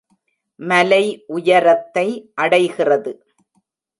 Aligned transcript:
மலை 0.59 1.03
உயரத்தை 1.27 2.07
அடைகிறது. 2.35 3.13